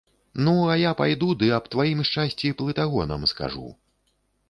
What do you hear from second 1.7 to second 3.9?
тваім шчасці плытагонам скажу.